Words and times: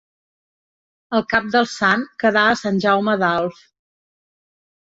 El 1.17 1.25
cap 1.33 1.51
del 1.57 1.67
sant 1.75 2.07
quedà 2.25 2.47
a 2.53 2.57
Sant 2.63 2.81
Jaume 2.87 3.17
d'Alf. 3.25 3.63